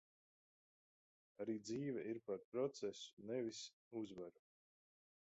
[1.43, 3.61] Arī dzīve ir par procesu, nevis
[4.03, 4.47] uzvaru.